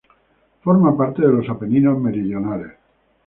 Forma 0.63 0.97
parte 0.97 1.21
de 1.21 1.31
los 1.31 1.47
Apeninos 1.47 1.99
meridionales. 1.99 2.71